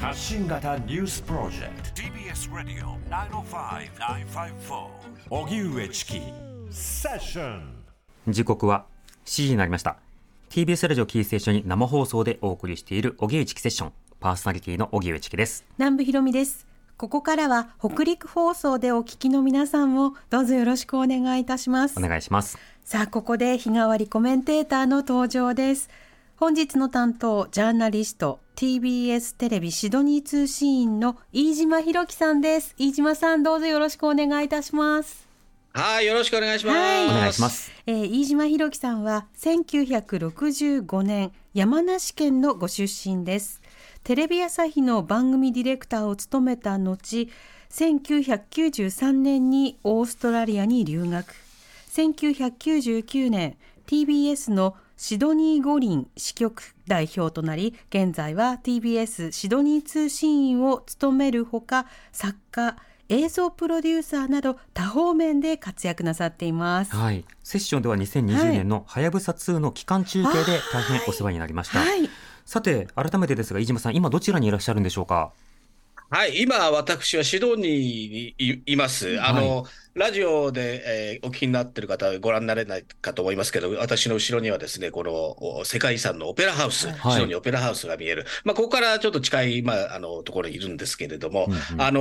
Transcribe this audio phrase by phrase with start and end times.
[0.00, 2.02] 発信型ニュースプロジェクト。
[2.02, 4.86] TBS ラディオ905-954
[5.30, 6.20] おぎゅうえちき
[6.70, 7.84] セッション
[8.28, 8.86] 時刻は
[9.24, 9.96] 7時になりました。
[10.50, 13.92] TBS ラジオキーステーションに生放送でお送りしているおぎゅうちきセッション。
[14.20, 15.64] パーソナリティのおぎゅうちきです。
[15.78, 16.68] 南部ひろみです。
[16.96, 21.98] ここからは北陸放送でお聞きの皆さんもどうぞよろしくお願いいたします。
[21.98, 22.00] お。
[22.00, 22.56] 願いします。
[22.84, 25.90] さあ、ここで日替わりコメンテーターの登場です。
[26.38, 32.76] 本日の担当、ジャーナリスト、TBS テレビシドニー通信員の飯島博樹さんです。
[32.78, 35.26] 飯島さん、どうぞよろしくお願いいたします。
[35.72, 36.78] はい、よろしくお願いします。
[36.78, 37.50] はいお願いしま。
[37.50, 43.60] すえー飯島博樹さんは1965年山梨県のご出身です
[44.04, 47.26] テレビ朝日の番組ディレクターを務めた後
[47.70, 51.34] 1993年にオーストラリアに留学
[51.90, 53.56] 1999年
[53.88, 62.76] TBS のシドニー五輪支局代表となり現在は TBS シドニー通信員を務めるほか作家
[63.08, 66.96] 映像プロデューサーなど多方面で活躍なさっています。
[66.96, 67.24] はい。
[67.44, 72.10] セッションでは2020年のはやぶさ2の期間中継で大変お世話になりました、はい。
[72.44, 75.32] さて改めてですが飯島さん今どちらにいらっしゃるんでしょうか？
[76.10, 79.20] はい、今、私はシドニーにいいます。
[79.20, 79.66] あの、
[79.98, 85.12] ラジオで、えーお聞きになってる方、ご覧になれないかと思いますけど、私の後ろにはですね、この
[85.60, 88.24] お世界遺産のオペラハウス、はいシドニーオペラハウスが見える。
[88.44, 92.00] まあ、ここからちょっと近い、まあ、あの、ところにいるんですけれども、うんうんあの、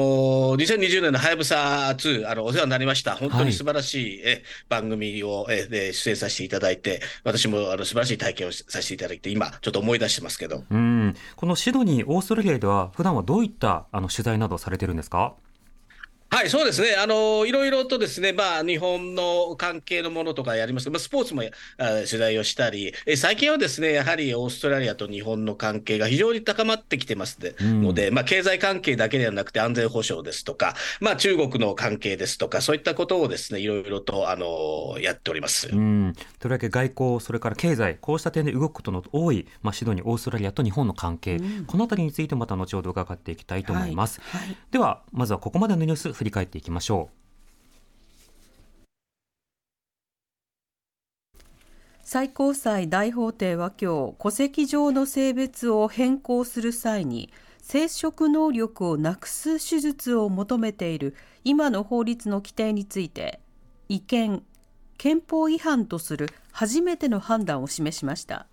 [0.57, 3.15] 2020年のはやぶさ2、あの、お世話になりました。
[3.15, 10.63] 本当に素晴らしい、え番組を、えで出演させていただいて、私も、あの、素晴らしい体験をさせていただいて、今、ちょっと思い出してますけど。
[10.69, 15.33] うんこのシドニーオーストラリアでは普段はどういったあの取材などされてるんですか？
[16.37, 16.95] はい、そうですね。
[16.95, 27.81] あの、いろいろとですね、まあ、日本の関係のものとかやりますけど、まあ、スポーツもあ取材をしたり、え最近はですね、やはりオーストラリアと日本の関係が非常に高まってきてますでうん。
[27.81, 35.69] ので、まあ、経済関係だけではなくて安全保障ですとか、まあ、中国の関係ですとか、そういったことをですね、いろいろと、あの、やっております。
[35.69, 36.13] うん。
[36.37, 44.41] とりわけ外交それから経済こうした点で動くことの多い、まあ、シドニーオーストラリアと日本の関係、このあたりについてまた後ほど伺っていきたいと思います、はい。
[44.41, 44.57] はい。
[44.69, 47.17] ではまずはここまでのニュース振り返っていきましょう。
[52.03, 63.41] 最高裁大法廷は今日戸籍上の性別を変更する際に生殖能力をなくす手術を求めている今の法律の規定について
[63.89, 64.43] 違憲
[64.97, 68.47] 憲法違反とする初めての判断を示しました。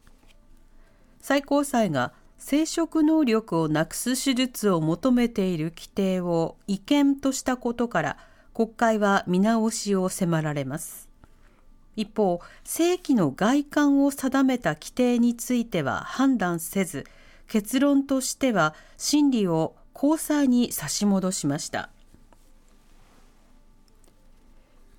[1.20, 8.16] 最高裁が生殖能力をなくす手術を求めている規定を違憲としたことから
[8.52, 11.08] 国会は見直しを迫られます
[11.96, 17.04] 一方、正規の外観を定めた規定については判断せず、
[17.48, 21.90] 結論としては審理を高裁に差し戻しました。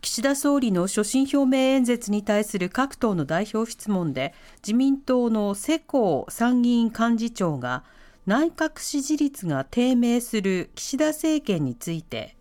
[0.06, 7.84] 岸田総理の所信表明演説に対する各党の代表質問で、自民党の世耕参議院幹事長が、
[8.28, 12.38] 内閣支持率が低迷する岸田政権について、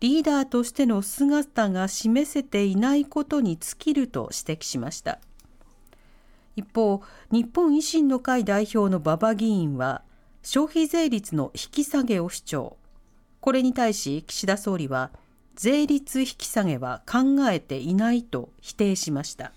[0.00, 5.18] リーダーとしての姿が示せていないことに尽きると指摘しました。
[6.56, 10.00] 一方日本維新の会代表の馬場議員は
[10.42, 12.76] 消費税率の引き下げを主張。
[13.40, 15.10] これに対し岸田総理は
[15.56, 17.18] 税率引き下げは考
[17.50, 19.52] えていないと否定しました。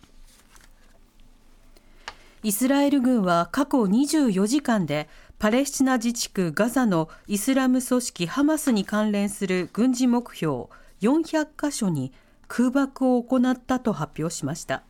[2.44, 5.10] イスラエル軍は過去24時間で
[5.40, 10.66] パレスチナ自治区ガザのイスラム組織ハマスに関連する軍事目標
[11.02, 12.12] 400カ所に
[12.48, 14.84] 空爆を行ったと発表しました。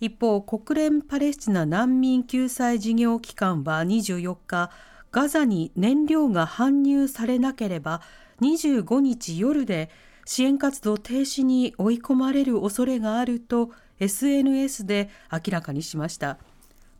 [0.00, 4.70] 一方国連パレスチナ難民救済事業機関は24日
[5.12, 8.00] ガザに燃料が搬入されなければ
[8.40, 9.90] 25日夜で
[10.24, 16.38] 支援活動停止に追い込まれる恐れがあると SNS で明らかにしました。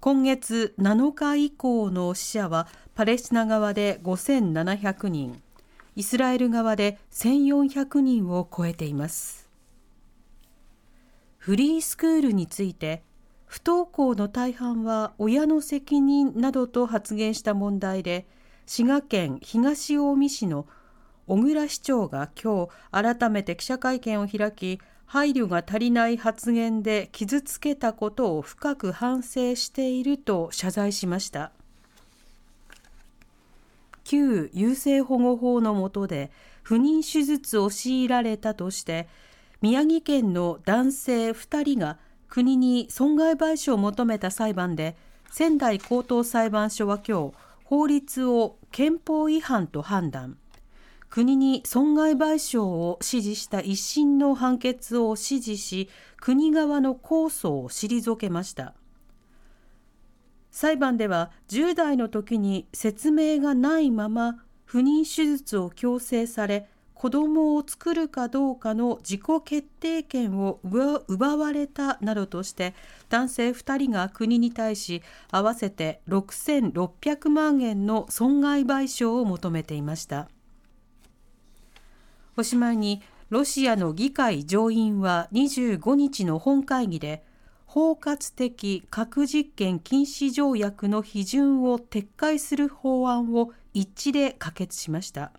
[0.00, 5.42] 今月7日以降の死者はパレスチナ側で5700人
[5.94, 9.48] イスラエル側で1400人を超えています。
[11.36, 13.02] フリースクールについて
[13.46, 18.26] 不登校の大半は親の責任などと発言した問題で
[18.66, 20.66] 滋賀県東近江市の
[21.30, 31.52] 小倉市長が今日改めて記者会見を開き配慮が足りない発言で傷つけたことを深く反省していると謝罪しました。
[34.02, 36.32] 旧優生保護法の下で
[36.64, 39.06] 不妊手術を強いられたとして
[39.62, 41.98] 宮城県の男性2人が
[42.28, 44.96] 国に損害賠償を求めた裁判で
[45.30, 50.36] 仙台高等裁判所は今日法律を憲法違反と判断。
[51.10, 58.74] 国に損害賠償を指示した一審の判決を支持し国側の控訴を退けました。
[60.52, 72.74] 裁判では10代の時に説明がないまま不妊手術を強制され子供を作るかどうかの自己決定権を奪われたなどとして
[73.08, 80.28] 男性2人が国に対し合わせて6600万円の損害賠償を求めていました。
[82.40, 87.22] おしまいにロシアの議会上院は25日の本会議で
[87.66, 95.32] 包括的核実験禁止条約の批准を撤回する法案を一致で可決しました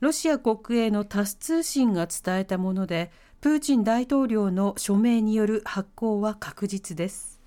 [0.00, 3.10] ロシア国営のタス通信が伝えたもので、
[3.42, 7.38] プーチン大統領の署名による発行は確実です。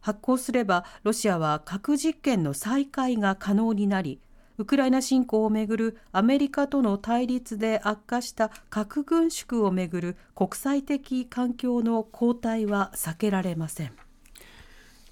[0.00, 4.20] 発行すれば、ロシアは核実験の再開が可能になり、
[4.60, 13.92] ウクライナ侵攻をめぐるアメリカとの対立で悪化した核軍縮をめぐる国際的環境の後退は避けられません。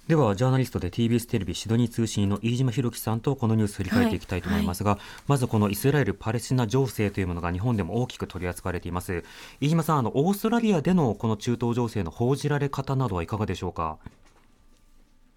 [0.07, 9.23] ではジャーナリストで TBS テレビシドニー通信の飯島弘樹さんとこのニュース振り返っていきたいと思いますが、はいはい、まずこのイスラエル・パレスチナ情勢というものが日本でも大きく取り扱われています。
[9.61, 13.97] 飯島さんあのオーストラリアでのこの中東情勢の報じられ方などはいかがでしょうか？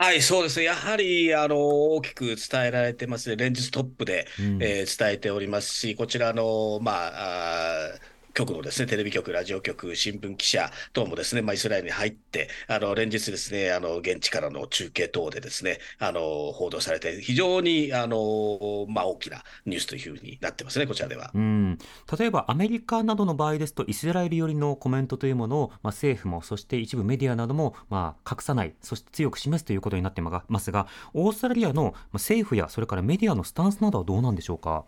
[0.02, 0.64] はい、そうですね。
[0.64, 3.36] やはり、あの、大きく伝えられてますね。
[3.36, 8.00] 連日トップで、うん、えー、伝えておりますし、こちらの、まあ、あ
[8.34, 21.30] 局のですね、テレビ局、ラジオ局、新聞記者等もですね、まあ、イスラエルに入って、あの、連日ですね、あの、現地からの中継等でですね、あの、報道されて、非常に、あの、まあ、大きなニュースというふうになってますね、こちらでは。
[21.34, 21.78] うん。
[22.18, 34.84] 例えば、アメリカなどの場合ですと、イスラエル寄りのコメントというものを、まあ、政府も、そして一部メディアなども、まあ、隠さない、そして強く示すということになってますが、オーストラリアの政府や、それからメディアのスタンスなどはどうなんでしょうか？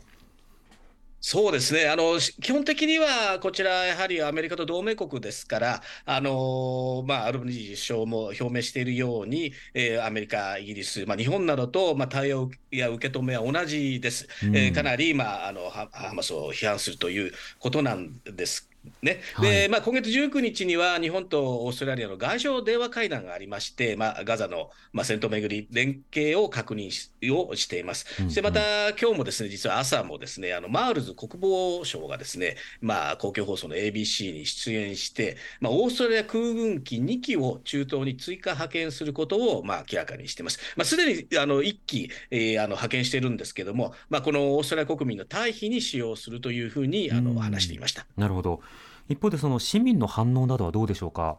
[1.26, 1.88] そうですね。
[1.88, 18.68] あの基本的にはこちら、やはりアメリカと同盟国ですから、あのまあ、アルバニー首相も表明しているように、えー、アメリカ、イギリス、まあ、日本などと、まあ、対応や受け止めは同じです、うん、えー、かなり、まあ、あのハマスを批判するということなんです
[19.02, 28.06] ねでまあ、今月19日には日本とオーストラリアの外相電話会談がありまして、まあ、ガザの、まあ、戦闘巡り、連携を確認しをしています。
[28.14, 40.58] そしてまた、今日もですね実は朝もですねあのマールズ国防相がですね、まあ、公共放送の ABC に出演して、まあ、オーストラリア空軍機2機を中東に追加派遣することを、まあ、明らかにしています。
[40.76, 48.06] まあ、すでにあの1機、えー、あの派遣しているんですけれども、まあ、このオーストラリア国民の退避に使用するというふうにあの話していました。
[48.16, 48.60] なるほど
[49.08, 51.38] 一方でその市民の反応などはどうでしょうか？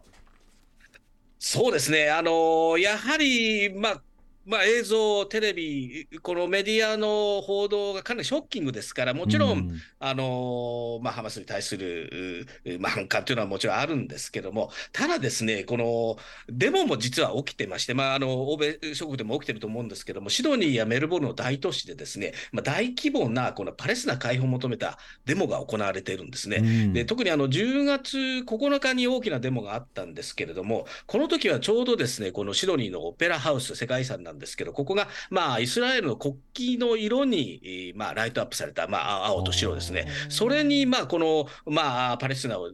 [1.38, 4.02] そうですね、あのやはり、まあ、
[4.46, 12.46] まあ、映像、テレビ、このメディアの報道がかなりショッキングですから、もちろん、うん、あのまあ、ハマスに対する、
[12.78, 16.16] まあ、反感というのはもちろんあるんですけども、ただですね、この
[16.48, 26.58] デモも実は起きてまして、まあ、あの欧米諸国でも起きてると思うんですけども、シドニーやメルボルンの大都市でですね、まあ、大規模なこのパレスチナ解放を求めたデモが行われているんですね。
[26.58, 36.36] うん、で特にあの10月9日に大きなデモがあったんですけれども、この時はちょうどですね、このシドニーのオペラハウス、世界遺産なんですけど、ここが、まあ、イスラエルの国
[36.76, 40.08] 旗の色に、まあ、ライトアップされた、まあ、青と白ですね。
[40.28, 42.70] それに、まあ、この、まあ、パレスチナを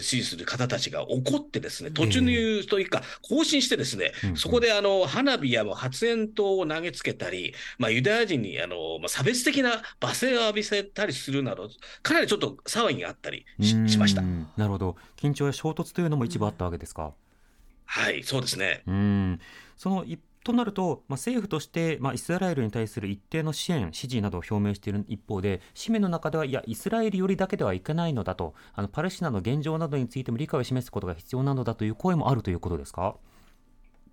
[0.00, 11.68] 支持する方たちが怒ってですね、突入というか、更新してですね、そこで、あの、花火や発煙筒を投げつけたり、まあ、ユダヤ人に、あの、まあ、差別的な罵声を浴びせたりするなど、
[12.02, 14.22] かなりちょっと騒ぎがあったりしました。
[14.22, 14.96] なるほど。
[15.16, 17.12] 緊張や衝突というのも一部あったわけですか？
[17.86, 18.82] はい、そうですね。
[18.86, 19.40] うん。
[19.76, 33.16] その一となると、まあ、政府として、まあ、イスラエルに対する一定の支援、支持などを表明している一方で、市民の中では、いや、イスラエルよりだけではいけないのだと、あのパレスチナの現状などについても理解を示すことが必要なのだという声もあるということですか？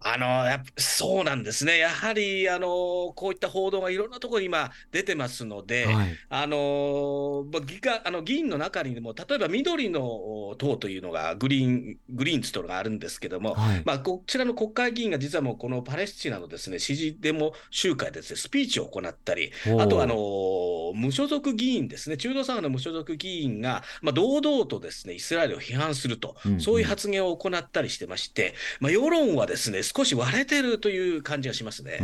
[0.04, 31.98] あのやっぱそうなんですね、やはりあのこういった報道がいろんなところに今出てますので、はい、あの議あの議員の中にも、例えば緑の党というのがグリーン、グリーンズというのがあるんですけども、はい、まあ、こちらの国会議員が実はもうこのパレスチナのですね支持デモ集会でです、ね、スピーチを行ったり、あとあの無所属議員ですね、中道左派の無所属議員が、まあ、堂々とですねイスラエルを批判すると、うんうん、そういう発言を行ったりしてまして、まあ、世論はですね少し割れてるという感じがしますね。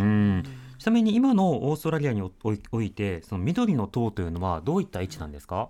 [0.78, 2.22] ちなみに今のオーストラリアに
[2.72, 5.70] おいて、その緑の党というのはどういった位置なんですか？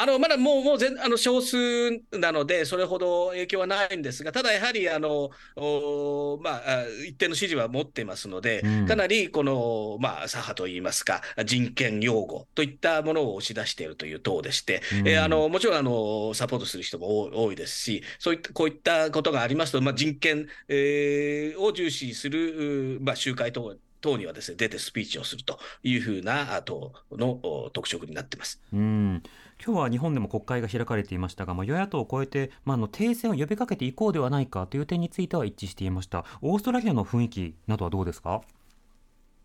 [0.00, 8.86] あのまだもうもう全あの少数なので、それほど影響はないんですが、ただやはりあの、おまあ、あ一定の支持は持っていますので、うん。
[8.86, 15.08] かなりこの、まあ、左派といいますか、人権擁護といったものを押し出しているという党でして、うん。
[15.08, 28.60] えーあのもちろんあのサポートする人も多多いですし、そういったこういったことがありますと、まあ、人権、えーを重視する、うまあ、集会等等にはですね出てスピーチをするというふうなあ党のお特色になってます。
[28.72, 29.22] うん
[29.62, 36.24] 今日は日本でも国会が開かれていましたが、まあ、与野党を超えて、まあ、の停戦を呼びかけていこうではないかという点については一致していました。
[36.40, 38.40] オーストラリアの雰囲気などはどうですか？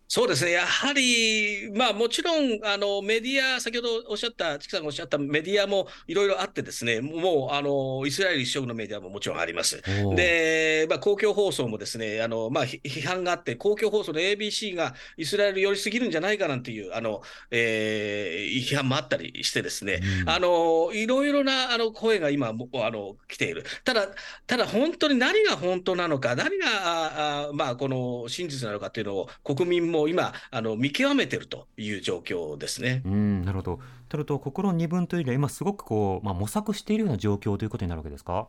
[0.08, 9.82] そうですね、やはり、まあ、もちろんあのメディア、先ほどおっしゃった、チキさんがおっしゃったメディアもいろいろあって、ですねもうあのイスラエル一色のメディアももちろんあります。
[10.14, 23.64] で、まあ、公共放送もですねあの、まあ、ひ批判があって、公共放送の ABC がイスラエル寄りすぎるんじゃないかなんていうあの、えー批判もあったりして、ですね、うんあのいろいろなあの声が今もあの来ている。
[23.84, 24.08] ただ、
[24.46, 33.02] ただ本当に何が本当なのか、何がああまあこの真実なのかというのを国民もも今あの見極めてるという状況ですね。
[33.04, 33.80] うんなるほど。
[34.08, 38.48] とると心二分というよりは今すごくこう、まあ、模索しているような状況ということになるわけですか？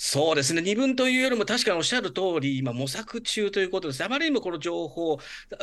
[0.00, 4.04] そうですね、二分というよりも確かにおっしゃる通り、今、模索中ということです。
[4.04, 5.18] あまりにもこの情報、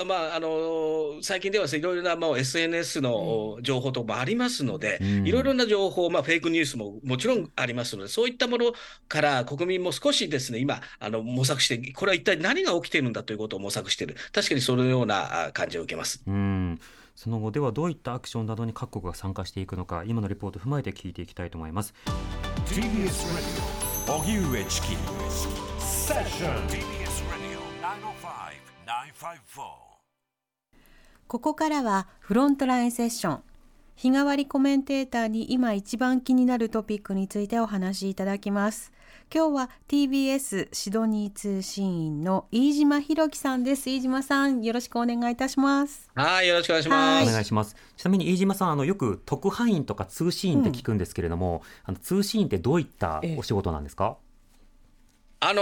[0.06, 5.26] まあ、あの最近ではですねいろいろなもう SNS の情報とかもありますので、うん。
[5.26, 8.74] いろいろな情報、まあ、フェイクニュースももちろんありますので、そういったもの
[9.08, 16.22] から国民も少しですね、今、あの模索して、これは一体何が起きているんだということを模索している、確かにそのようなあ感じを受けます。
[16.28, 16.78] うん。
[17.16, 21.94] その後ではどういったアクションなどに各国が参加していくのか今のレポートを踏まえて聞いていきたいと思います。
[22.66, 24.88] TBS Radio 荻上チキ。
[25.80, 27.58] セッション TBS Radio
[28.86, 29.64] 905-954
[31.28, 33.44] ここからはフロントラインセッション。
[33.96, 38.92] 日替わりコメンテーターに今一番気になるトピックについてお話しいただきます
[39.34, 43.90] 今日は TBS シドニー通信員の飯島弘樹さんです。
[43.90, 46.10] 飯島さんよろしくお願いいたします。
[46.16, 47.32] はい、よろしくお願いしまおす。
[47.32, 47.76] 願いします。
[47.98, 54.18] ちなみに飯島さんあのよく特派員とか通信員って聞くんですけれども、あの通信員ってどういったお仕事なんですか、
[55.40, 55.62] あの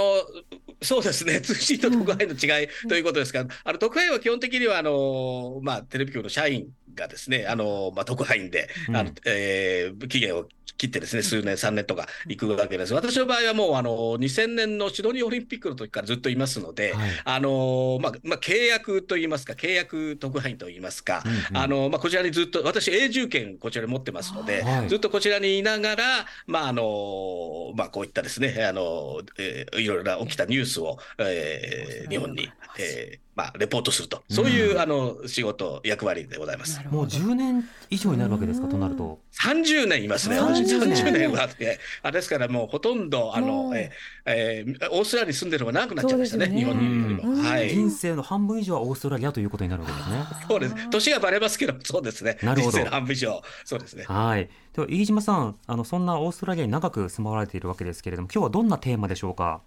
[0.82, 8.96] そうですね、通信と特派員の違いということですが、あの特派員は基本的にはあの、まあ、テレビ局の社員がですね、あのまあ、特派員で、うん。
[8.96, 10.46] あのえー期限を
[10.77, 12.94] 切ってですね、数年、3年とか行くわけです。
[12.94, 17.10] 私の場合はもうあの2000年のシドニーオリンピックの時からずっといますので、はい。
[17.24, 21.63] あのまあまあ、契約といいますか、契約特派員といいますか、うんうん。
[21.63, 24.89] あのまあ、こちらにずっと、私、永住権、こちらに持ってますので、はい。
[24.89, 26.03] ずっとこちらにいながら、
[26.48, 32.50] まああのまあ、こういったですね、あのえーいろいろな起きたニュースを、えー日本に、
[32.80, 36.80] えーまあ、レポートすると、そういう、あの仕事、役割でございます。
[36.92, 39.20] もう10年以上になるわけですかとなると。
[39.42, 41.13] 30年いますね、30 30年。
[41.13, 43.92] 年はあって、あですからもうほとんどあの、えー
[44.25, 47.44] えーオーストラリアに住んでるのが長くなっちゃいましたね、日本によりも。
[47.44, 47.70] はい。
[47.70, 50.24] 人生の半分以上はオーストラリアということになるわけですね。
[50.48, 50.90] そうです。
[50.92, 52.72] 年がばれますけど、そうですね、なるほど。
[52.72, 54.06] 人生の半分以上、そうですね。
[54.08, 54.50] はい。
[54.74, 59.62] では飯島さん、あのそんなオーストラリアに長く住まわれているわけですけれども、今日はどんなテーマでしょうか？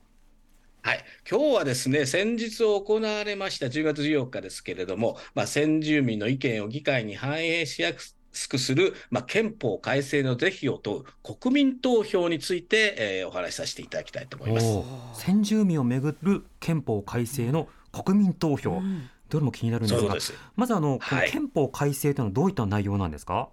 [0.87, 7.93] はい、今日はですね、先日行われました10月14日ですけれども、まあ、先住民の意見を議会に反映しや
[8.33, 15.21] すくする、まあ、憲法改正の是非を問う国民投票について、えーお話しさせていただきたいと思います。
[15.21, 18.81] 先住民をめぐる憲法改正の国民投票、
[19.29, 20.17] どれも気になるんですが。
[20.55, 23.49] まずあの、このはい憲法改正というのはどういった内容なんですか？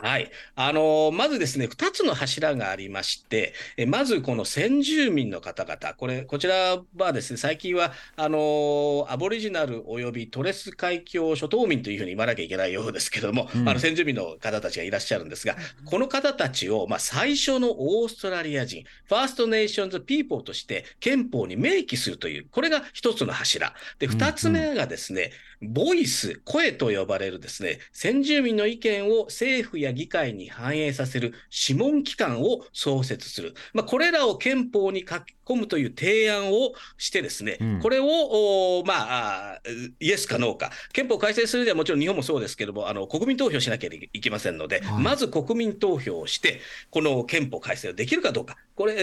[0.00, 0.30] はい。
[0.54, 23.74] あのまずですね、2つの柱がありまして、えまずこの先住民の方々、これ、こちらはですね、最近は、あのアボリジナルおよびトレス海峡諸島民というふうに言わなきゃいけないようですけども、うんあの先住民の方たちがいらっしゃるんですが、この方たちを、まあ、最初のオーストラリア人、 First Nations People として憲法に明記するという、これが一つの柱。
[23.98, 25.32] で、うん二つ目がですね、
[25.62, 33.54] ボイス、声と呼ばれるですね、先住民の意見を政府や議会に反映させる諮問機関を創設する。
[33.72, 39.60] まあ、これらを憲法に書き込むという提案をしてですね、うんこれを、おまあ、あ
[39.98, 46.60] イエスかノーか、憲法改正するにはもちろん日本もそうですけども、あの国民投票しなきゃいけませんので、はいまず国民投票をして、
[46.90, 49.00] この憲法改正をできるかどうか、これ、えー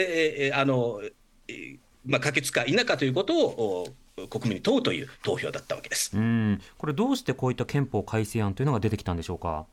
[0.48, 1.02] えーあの、
[1.48, 6.12] えーまあ、可決か否かということをお国民に問うという投票だったわけです。
[6.16, 9.66] うん、これどうしてこういった憲法改正案というのが出てきたんでしょうか？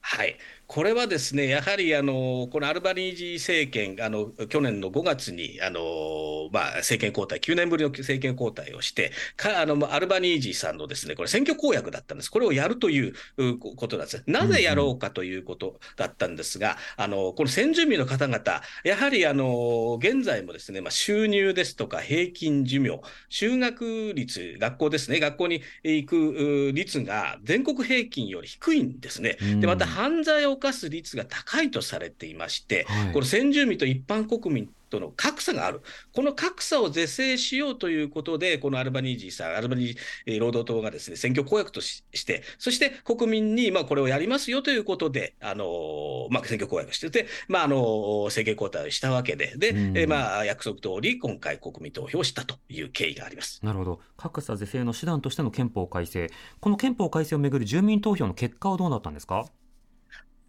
[0.00, 14.24] はい、これはですね、やはりあのこのアルバニージー政権、あの去年の5月にあの、まあ、政権交代、9年ぶりの政権交代をして、かあのアルバニージーさんのですねこれ、選挙公約だったんです、これをやるといううことなんです。
[14.26, 29.36] なぜやろうかということだったんですが、あのこの先住民の方々、やはりあの現在もですね、まあ、収入ですとか平均寿命、就学率、学校ですね、学校に行くう率が全国平均より低いんですね。
[29.60, 33.12] でまた犯罪を犯す率が高いとされていまして、はい。
[33.12, 35.82] この先住民と一般国民との格差がある、
[36.14, 39.96] この格差を是正しようということで、このアルバニージーさん、アルバニージー
[40.26, 49.98] えー労働党がですね選挙公約としして、そして国民にまあこれをやりますよということで、あのーまあ、選挙公約してて、まああのー政権交代をしたわけで、で、うん。
[49.98, 53.60] えーまあ、約束通り、今回、国民投票をしたという経緯があります。
[53.64, 54.00] なるほど。
[54.16, 56.30] 格差是正の手段としての憲法改正。
[56.60, 59.46] この憲法改正をめぐる住民投票の結果はどうなったんですか？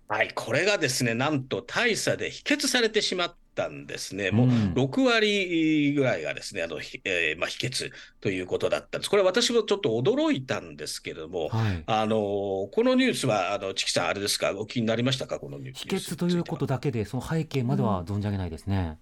[0.09, 4.31] はい、これがですね、なんと大差で否決されてしまったんですね。
[4.31, 9.09] もううん6割ぐらいがですね、あの、ひえーまあ、否決ということだったんです。
[9.09, 15.81] これ私もちょっと驚いたんですけれども、はいあのこのニュースは、あの、チキさん、あれですか、お気になりましたか、このニュース。
[15.81, 18.99] 否決ということだけでその背景までは存じ上げないですね、なるほど、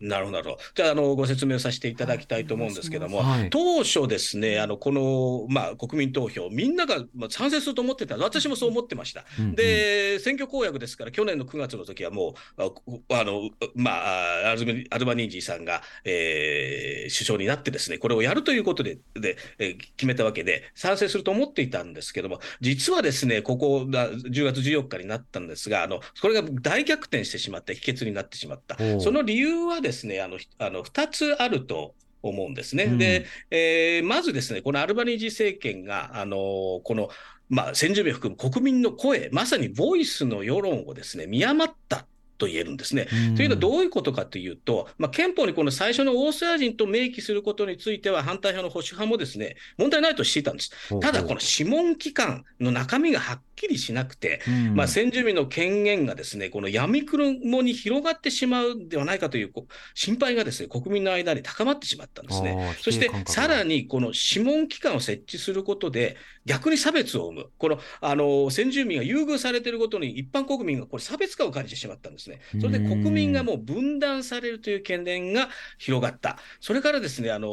[0.00, 0.58] なるほど。
[0.74, 8.16] じゃあ、あの、ご説明させていただきたいと思うんですけども、はい当初ですね、あの、この、まあ、国民投票、みんなが、まあ、賛成すると思ってた。
[8.16, 9.24] 私もそう思ってました。
[9.38, 12.62] うんうんで、選挙公約ですから、去年の9月の時はもう、
[13.08, 13.90] あの、ま
[14.46, 28.76] あ、アルバニアルバニージーさんが、えー首相になってですね、これをやるということで、で、えー決めたわけで、賛成すると思っていたんですけども、実はですね、ここが10月14日になったんですが、あの、これが大逆転してしまって、否決になってしまった。
[29.00, 29.87] その理由はですね、
[30.20, 32.84] あの、ひあの2つあると思うんですね。
[32.84, 37.10] うんで、えーまずですね、このアルバニージー政権が、あのこの、
[37.48, 42.06] まあ、先住民を含む国民の声、まさにボイスの世論をですね、見余った
[42.38, 43.08] と言えるんですね。
[43.36, 50.70] というのはどういうことかというと、まあ、憲法にこの最初のオーストラリア人と明記することについては、反対派の保守派もですね、問題ないとしていたんです。
[51.00, 62.76] ただ、この諮問機関の中身がはっきりしなくて、のまあ、先住民の権限がですね、この闇雲に広がってしまうんではないかというこ心配がですね、国民の間に高まってしまったんですね。
[62.80, 72.40] そして、さらにこの諮問機関を設置することで、逆に差別を生む、このあの先住民が優遇されていることに、一般国民がこれ、差別化を感じてしまったんですね。
[72.60, 77.48] それで国民がもう分断されるという懸念が広がった、それからですね、あの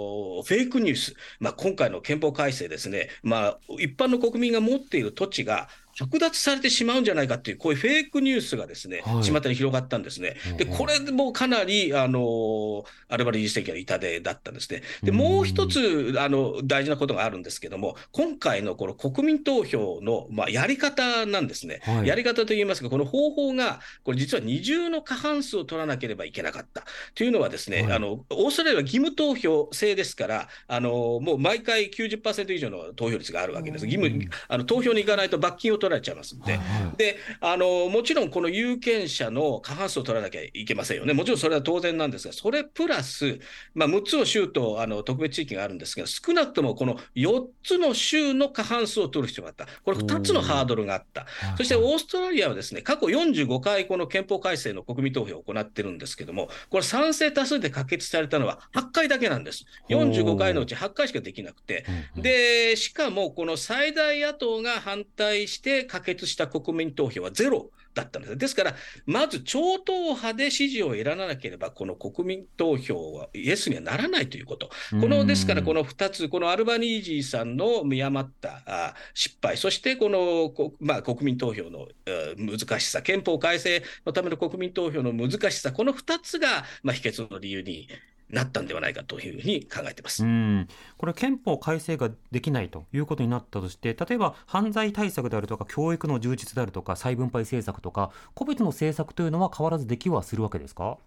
[0.45, 5.67] フェイクニュース、まあ、今回の憲法改正ですね、まあ、一般の国民が持っている土地が、
[5.99, 10.35] 剥奪されてしまうんじゃないかっていう、こういうフェイクニュースがですね、はい巷に広がったんですね。
[10.57, 14.83] で、これもかなり、あの、アルバリージ政権の痛手だったんですね。
[15.03, 21.79] で、もう一つ、あの、大事なことがあるんですけども、今回のこの国民投票の、まあ、やり方なんですね。
[21.83, 26.83] はいやり方といいますか、この方法が、これ実は二重の過半数を取らなければいけなかった。
[27.13, 33.85] というのはですね、はいあの、オーストラリアは義務投票制ですから、あの、もう毎回90%以上の投票率があるわけです。
[33.85, 36.53] 義務、あの、投票に行かないと罰金を取られちゃいますんで。
[36.53, 36.97] はいはい。
[36.97, 43.39] であのもちろんこの有権者の過半数を取らなきゃいけませんよね、もちろんそれは当然なんですが、それプラス、
[43.73, 51.25] まあ、6つの州とあの特別地域があるんですが、少なくともこの4つの州の過半数を取る必要があった、これ、2つのハードルがあった、
[51.57, 61.85] そしてオーストラリアはですね過去45回、この憲法改正の国民投票を行ってるんですけども、これ、賛成多数で可決されたのは8回だけなんです、45回のうち8回しかできなくて。
[62.15, 68.37] で、しかもこの最大野党が反対して可決した国民投票はゼロだったんです。
[68.37, 74.69] ですから、まず超党派で支持を得らなければ、この国民投票はイエスにはならないということ。
[74.91, 87.87] このですから、この2つ、このアルバニージーさんの見余ったあ失敗、そしてこの、こまあ、国民投票のえー難しさ、憲法改正のための国民投票の難しさ、この2つが、まあ、否決の理由に
[88.29, 90.23] なったんではないかというふうに考えています。
[90.23, 100.97] うん、これ憲法改正ができないということになったとして例えば犯罪対策であるとか教育の充実であるとか再分配政策とか個別の政策というのは変わらずできはするわけですか？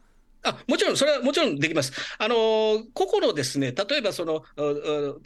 [0.44, 1.92] あもちろん、それはもちろんできます。
[2.16, 2.36] あの
[2.94, 4.44] 個々のですね、例えばその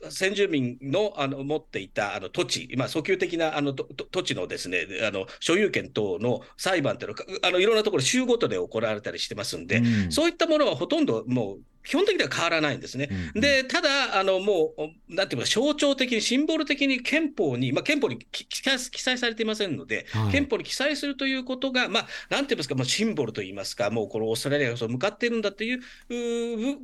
[0.09, 13.09] 先住民のあの持っていたあの土地、まあ、訴求的なあの土地のですねあの所有権等の裁判というのがあのいろんなところ、州ごとで行われたりしてますんで、うんそういったものはほとんどもう基本的には変わらないんですね。
[13.35, 18.63] うんで、ただ、あのもう、なんていうか、象徴的に、シンボル的に憲法に、まあ、憲法にき記
[19.03, 25.81] 載されていませんので、はい憲法に記載するということが、まあ、なんていうんですか、もうシンボルといいますか、もうこのオーストラリアがそう向かっているんだという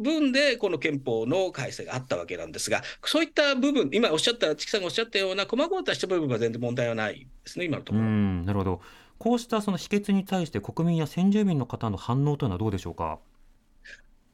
[0.03, 8.07] 分で、この憲法の改正があったわけなんですが、そういった部分、今おっしゃった、チキさんがおっしゃったような、細々とした部分は全然問題はないですね、今のとこうろ。
[8.09, 8.81] んなるほど
[9.19, 13.19] こうしたその秘訣に対して国民や先住民の方の反応というのはどうでしょうか？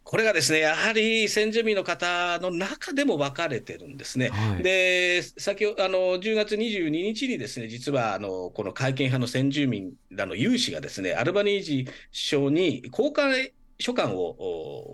[0.05, 4.29] これがですね、やはり先住民の方の中でも分かれてるんですね。
[4.29, 14.37] はいで、先ほど、あの、10月22日にですね、実は、あの、この改憲派の先住民らの有志がですね、アルバニージ首相に公開書簡を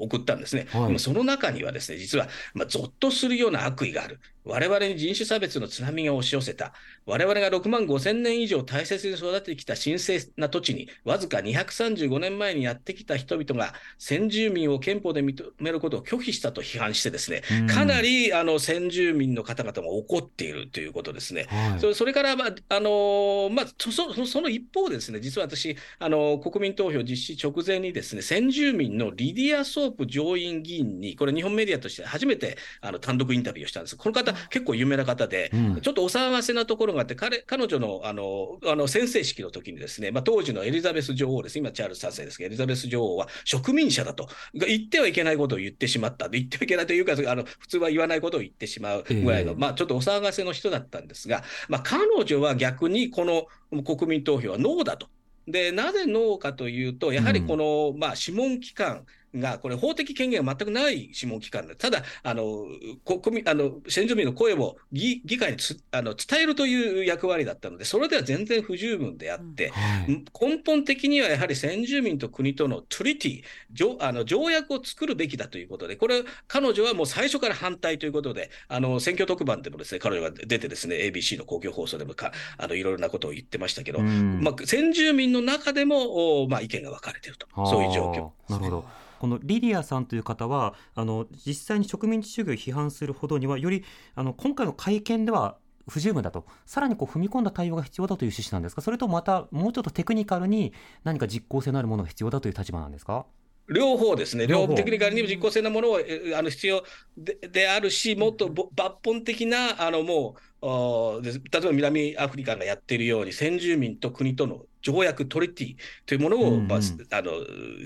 [0.01, 0.67] お送ったんですね。
[0.71, 4.21] はいその中にはですね、実は、まあ、ゾッとするような悪意がある。
[4.45, 6.73] 我々に人種差別の津波が押し寄せた。
[7.07, 21.47] 我々が6万5千年以上大切に育ててきた神聖な土地に、わずか235年前にやってきた人々が先住民を憲法で認めることを拒否したと批判してですね、うんかなりあの先住民の方々も怒っているということですね。
[21.49, 33.97] はいそれそれから、まああのまあ、そそその一方でですね、実は私、あの国民投票実施直前にですね、先住民のリディア・ソープ上院議員に、これ、日本メディアとして初めてあの単独インタビューをしたんです。
[33.97, 35.81] この方、結構有名な方で、うん。
[35.81, 53.47] ちょっとお騒がせなところがあって、彼彼女のあのあの宣誓式の時にですね、まあ、当時のエリザベス女王です、今、チャールズ3世ですけど、エリザベス女王は植民者だと、言ってはいけないことを言ってしまった、言ってはいけないというか、あの普通は言わないことを言ってしまうぐらいの、ええまあ、ちょっとお騒がせの人だったんですが、まあ、彼女は逆にこの
[53.83, 55.09] 国民投票はノーだと。
[55.49, 62.67] でなぜノーかというと、やはりこの、まあ、諮問機関が、これ、法的権限が全くない諮問機関で、ただ、あの
[63.05, 70.25] 国民あの先住民の声を議議会につあの伝えるという役割だったので、それでは全然不十分であって、はい。
[70.41, 84.41] 根本的にはやはり先住民と国とのトゥリティ条あの条約を作るべきだということで、これ、彼女はもう最初から反対ということで、あの選挙特番でもですね彼女が出て、ですね ABC の公共放送でもかあのいろいろなことを言ってましたけど、うん。
[84.43, 88.31] まあ、先住民の中でも、おまあ、意見が分かれていると、そういう状況。
[88.49, 89.00] あーなるほど。
[89.21, 96.47] このリディアさんという方はあの実際に植民地主義を批判するほどにはよりあの今回の会見では不十分だと。
[96.65, 98.81] さらにこう踏み込んだ対応が必要だという趣旨なんですか？
[98.81, 100.73] それとまたもうちょっとテクニカルに
[101.05, 103.27] 何か実効性のあるものが必要だという立場なんですか？
[103.69, 104.75] 両方ですね、両方。
[104.75, 106.83] テクニカルにも実効性なものをえあの必要
[107.17, 116.69] でであるし、もっとぼ抜本的な、あのもう例えば南アフリカがやっているように、先住民と国との条約、トリティというものを、うんうん。
[116.69, 117.33] まあの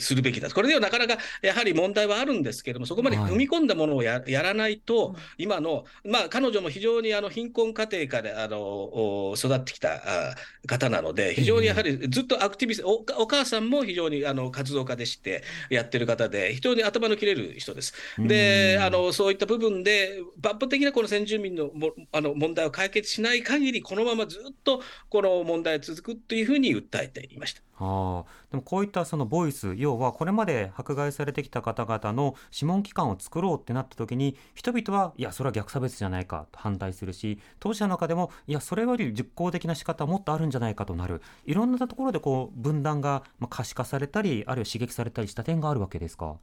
[0.01, 3.33] するべきだ、これではなかなかやはり問題はあるんですけれども、そこまではい。
[3.33, 5.17] 踏み込んだものをややらないと、うん。
[5.39, 9.95] 今の、まあ、彼女も非常にあの貧困家庭からあのお育ってきた
[10.31, 10.35] あ
[10.67, 17.95] 方なので、非常にやはりずっとアクティビスト、おお母さんも非常にあの活動家でして、やってる方で、非常に頭の切れる人です。
[18.19, 18.83] で、うん。
[18.85, 27.63] あのそういった部分で、抜本的なこの先住民のもあの問題を解決しない限り、このままずっとこの問題は続くというふうに訴えていました。
[27.79, 46.37] ああでもこういったそのボイス要はこれまで迫害されてきた方々の諮問機関を作ろうってなった時に人々はいやそれは逆差別じゃないかと反対するし当事者の中でもいやそれより実効的な仕方はもっとあるんじゃないかとなるいろんなところでこう分断がまあ可視化されたりあるいは刺激されたりした点があるわけですか？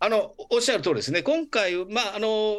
[0.00, 2.56] あのおっしゃる通りですね、今回、まああの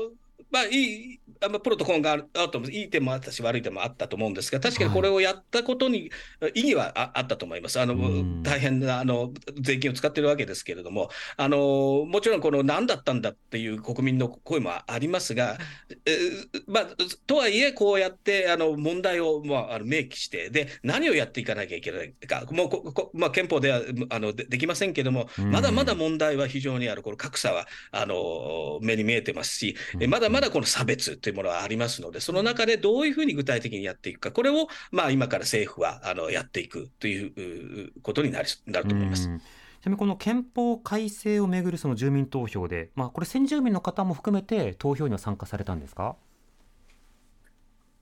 [0.52, 2.72] まあ、いいあまあプロとコンがあるあると思う。
[2.72, 6.12] いい点もあったし、悪い点もあったと思うんですが、確かにこれをやったことに
[6.54, 7.80] 意義はああったと思います。
[7.80, 8.44] あのうん。
[8.44, 15.58] 大変なあの税金を使ってるわけですけれども、あのもちろんこの何だったんだっていう国民の声もありますが、
[16.06, 16.88] えーまあ、
[17.28, 25.52] とはいえ、こうやってあの問題を、まあ、あの明記してで、何をやっていかなきゃいけないか、もうここ、まあ、憲法ではあのでできませんけども、うん。
[25.52, 39.24] まだまだ問題は非常にある、この格差はあの目に見えてますし、えまだまだこの差別とていうものはありますので、その中でどういうふうに具体的にやっていくか、これを、まあ、今から政府はあのやっていくということになるなると思います。
[39.26, 39.38] ちな
[39.86, 46.18] みにこの憲法改正をめぐるその住民投票で、まあ、これ先住民の方も含めて投票には参加されたんですか？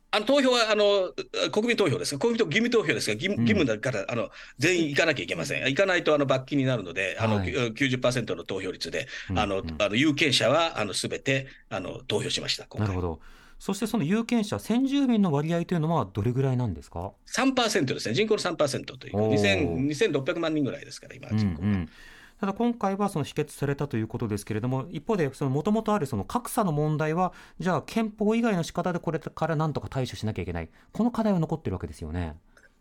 [0.10, 1.12] あの投票はあの
[1.52, 2.16] 国民投票です。
[2.16, 3.48] が、国民投義務投票ですが、義務うん。
[3.48, 5.64] 義務だからあの全員行かなきゃいけません。
[5.64, 9.70] 行かないとあの罰金になるので、あのはい90%の投票率で、あのうん。
[9.70, 13.20] うんあの有権者はあの全てあの投票しました、なるほど。
[13.60, 19.88] そしてその有権者先住民の割合というのはどれぐらいなんですか？3%ですね、人口の3%というか、おー。
[19.88, 19.88] 2000
[20.24, 21.68] 2600万人ぐらいですから、今、うんう人口が。
[21.68, 21.90] ん
[22.40, 32.36] ただ今回はその否決されたということですけれども一方でもともとあるその格差の問題はじゃあ憲法以外の仕方でこれからなんとか対処しなきゃいけないこの課題は残ってるわけですよね。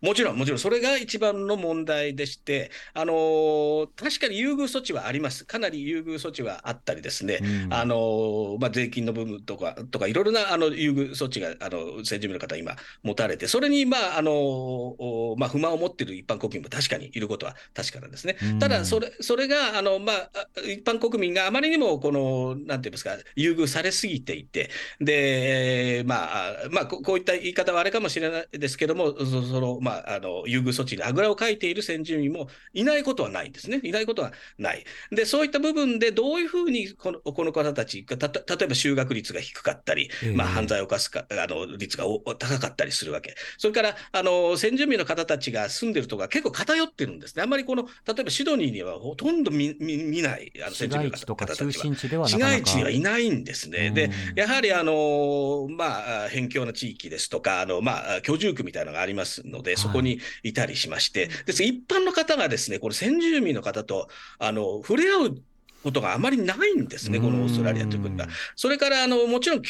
[0.06, 7.74] もちろん、もちろん、それが一番の問題でして、あのー確かに優遇措置はあります、かなり優遇措置はあったりですね、うん。
[7.74, 18.36] あのーまあ、税金の部分とか、とかいろいろなあの優遇措置があの先住民の方、今、持たれて、それに、まああのーおまあ、不満を持っている一般国民も確かにいることは確かなんですね。
[18.40, 18.58] うん。
[18.60, 34.84] ただそれ、それがあの、まあ、あ一般国民があまりにもこの、なんていうんですか、優遇されすぎていて、で、まあ、まあ、ここういった言い方はあれかもしれないですけども、そその、ままあ、あの優遇措置にあぐらをかいている先住民もいないことはないんですね、いないことはない。
[35.10, 51.78] で、そういった部分でどういうふうにこのこの方たちが、たた例えば就学率が低かったり、ええまあ、犯罪を犯すかあの率がお高かったりするわけ、それからあの先住民の方たちが住んでるところが結構偏ってるんですね、あんまりこの例えばシドニーにはほとんど見見見ない、あの市先住民の方たちは中。
[51.78, 53.90] 心地ではな市街地にはいないんですね。
[53.90, 64.08] で、やはりあの、まあ、辺境の地域ですとか、あのまあ、居住区みたいなのがありますので、そこにいたりしまして、です一般の方がですね、この先住民の方と
[64.38, 65.42] あの触れ合う
[65.82, 68.30] ことがあまりないんですね、このオーストラリアという国がうん。
[68.56, 69.62] それからあのもちろん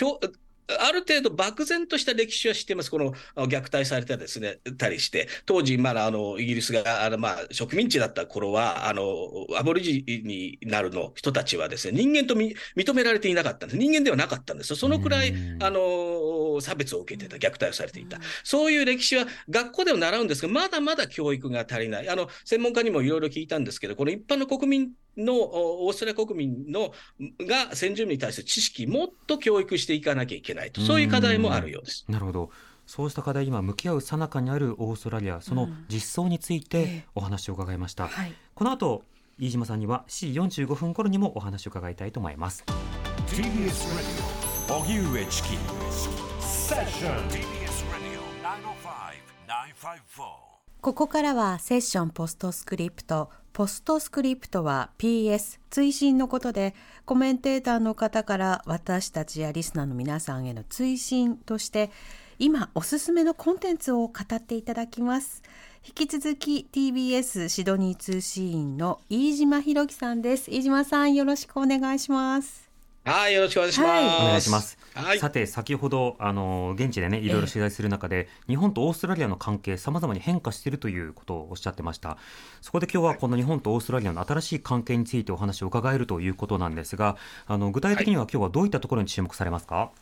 [0.80, 9.02] ある程度漠然とした歴史は知ってます、このあ虐待されたですねたりして、当時、まだあのイギリスがあの、まあ、植民地だった頃はあの
[9.56, 15.62] アボリジニなるの人たちはですね人間とみ認められていなかったんです、人間ではなかったんです、そのくらいうん。
[15.62, 26.92] あの差別を受けていた、虐待をされていた、そういう歴史は学校では習うんですが、まだまだ教育が足りない、あの専門家にもいろいろ聞いたんですけど、この一般の国民のおオーストラリア国民の
[27.40, 32.04] が先住民に対する知識、もっと教育していかなきゃいけないと、そういう課題もあるようです。
[32.08, 32.50] なるほど。
[32.86, 38.08] そうした課題に今向き合う最中にあるオーストラリア、その実相についえてえお話を伺いました。
[38.08, 39.02] はいこの後、
[39.38, 42.64] 飯島さんには7時45分頃にもお話を伺いたいと思います。
[43.26, 43.44] TBS
[44.68, 45.48] Radio 荻上チキ
[46.40, 47.44] セッション TBS
[47.90, 48.20] Radio
[49.76, 50.46] 905-954
[50.80, 53.30] ここからはセッションポストスクリプト。
[53.56, 56.74] ポストスクリプトは PS 追伸のことで
[57.06, 61.90] コメンテーターの方から私たちやリスナーの皆さんへの追伸として
[62.38, 65.42] 今おすすめのコンテンツを語っていただきます。
[65.86, 70.50] 引き続き TBS シドニー通信員の飯島博樹さんです。
[70.50, 72.65] 飯島さんよろしくお願いします。
[73.06, 73.88] はい、よろしくお願いします。
[73.88, 74.04] はい。
[74.04, 74.76] お願いします。
[74.92, 75.18] はい。
[75.20, 82.18] さて先ほどあの現地でねいろいろ取材する中で、日本とオーストラリアの関係さまざまに変化しているということをおっしゃってました。
[82.62, 87.16] そこで今日はこの日本とオーストラリアの新しい関係についてお話を伺えるということなんですが
[87.46, 89.92] あの具体的には今日はどういったところに注目されますか、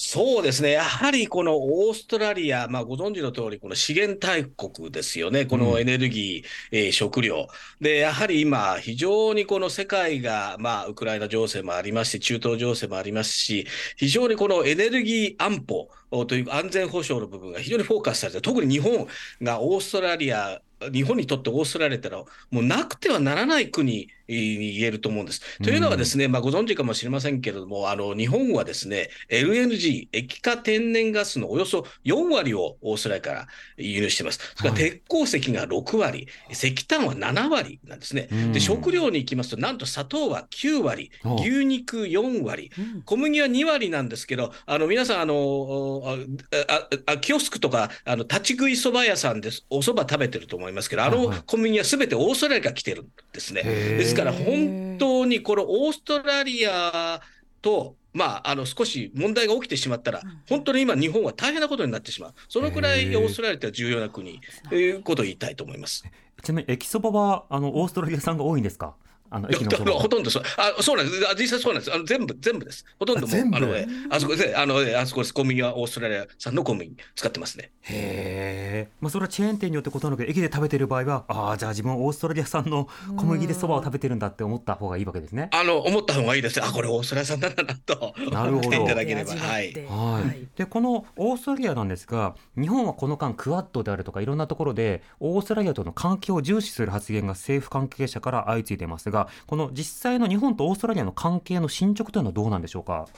[0.00, 7.48] そうですね、やはりこのオーストラリア、まあ、ご存知の通り、この資源大国ですよね、このエネルギー、えー食料。
[7.80, 15.88] で、やはり今、非常にこの世界が、まあ、ウクライナ情勢もありますし、中東情勢もありますし、非常にこのエネルギー安保
[16.26, 19.08] という安全保障の部分が非常にフォーカスされて、特に日本
[19.42, 25.40] がオーストラリア、日本にとってオーストラリアってのは、もうなくてはならない国に言えると思うんです。
[25.62, 34.40] というのはですね、まあ、ご存知かもしれませんけれども、あの日本はですね、LNG、液化天然ガスのおよそ4割をオーストラリアから輸入しています。
[34.56, 34.90] それからはい。
[34.92, 38.28] 鉄鉱石が6割、石炭は7割なんですね。
[38.30, 38.52] うん。
[38.52, 43.02] で、食料に行きますと、なんと砂糖は9割、お牛肉4割、うん。
[43.02, 51.26] 小麦は2割なんですけど、あの皆さんあのあああ、キオスクとかあの立ち食いそば屋さんです、お蕎麦食べてると思いますけど、あのはい。
[51.28, 53.62] はい小麦はすべてオーストラリアから来てるんですね。
[53.62, 57.20] ですから、本当にこのオーストラリア
[57.62, 66.04] と、まあ、あの少し問題が起きてしまったら、本当に今、日本は大変なことになってしまう、そのくらいオーストラリアって重要な国ということを言いたいと思います。
[66.42, 68.94] ちなみに駅そばはあのオーストラリア産が多いんですか？
[69.30, 73.56] あの駅のそばほとんどそう、あそうなんです、あ実際そうなんです、あの全部、全部です、ほとんどもう、あ全部？
[73.56, 77.70] あのえあそこで、あのえあそこです、小麦はオーストラリア産の小麦使ってますね。
[77.82, 85.48] へえ、まあ、それはチェーン店によって異なるけど駅で食べてる場合はああじゃあ自分はオーストラリア産の小麦でそばを食べてるんだって思った方がいいわけですね。
[85.52, 88.14] あの思った方がいいです、あこれ、オーストラリア産なんだなと。
[88.30, 88.68] なるほど。
[88.68, 89.32] 思っていただければ。
[89.32, 89.72] はい。
[89.88, 103.08] はい、でこのオーストラリアなんですが日本はこの間クアッドであるとかいろんなところでオーストラリアとの関係を重視する発言が政府関係者から相次いでいますがこの実際の日本とオーストラリアの関係の進捗というのはどうなんでしょうか？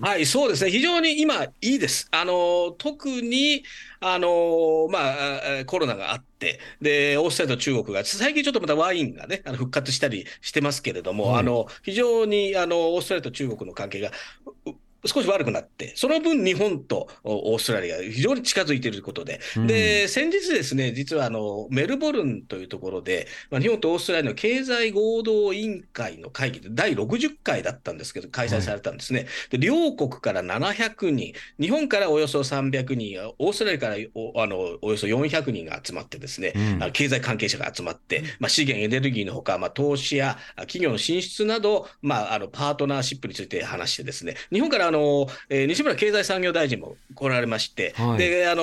[0.00, 0.70] はい、そうですね。
[0.72, 2.08] 非常に今、いいです。
[2.10, 3.62] あの、特に、
[4.00, 14.10] あの、まあ、あコロナがあって、で、オーストラリアと中国が、最近ちょっとまたワインがね、あの復活したりしてますけれども、はいあの、非常に、あの、オーストラリアと中国の関係が、
[14.66, 14.70] う
[15.04, 19.66] 少し悪くなって、その分日本とおオーストラリアが非常に近づいていることで、うん。
[19.66, 29.26] で、先日ですね、実はあの、メルボルンというところで、まあ、日本とオーストラリアの経済合同委員会の会議で第60回だったんですけど、開催されたんですね。
[29.50, 36.92] で両国から700人、日本からおよそ300人、オーストラリアからおあのおよそ400人が集まってですね、うん。
[36.92, 48.18] 経済関係者が集まって、まあ、資源、エネルギーのほか、まあ、投資やあ企業の進出など、まあ、あのパートナーシップについて話してですね、日本からあの、えー西村経済産業大臣も来られまして、はい。
[48.18, 48.62] であの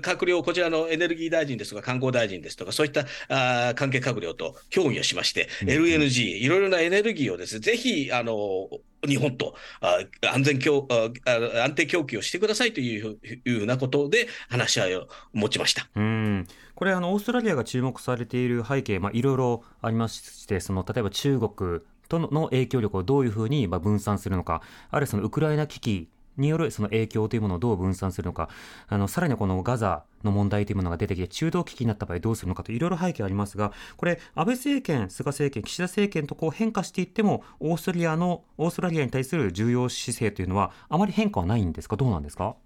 [0.00, 8.68] 閣僚、こちらのエネルギー大臣ですとか観光大臣ですとか、そういったあー関係閣僚と協議をしまして、うん LNG、いろいろなエネルギーをですね、ぜひ、あの、
[9.06, 9.98] 日本とあ
[10.32, 15.88] 安全供安定供給をしてくださいといういうふうなことで話し合いを持ちました。
[15.94, 16.46] うん。
[16.74, 28.48] これあのオーストラリアが注目されている背景、まあ、いろいろありましてその例えば中国との影響力をどういうふうにまあ分散するのかあるいはそのウクライナ危機によるその影響というものをどう分散するのか
[28.88, 41.96] あのさらにこのガザの問題というものが出てきて中東危機になった場合どうするのかといろいろ背景ありますがこれ安倍政権菅政権岸田政権とこう変化していってもオーストラリアのオーストラリアに対する重要姿勢というのはあまり変化はないんですか？
[41.96, 42.56] どうなんですか？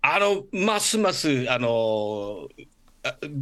[0.00, 2.48] あのますますあの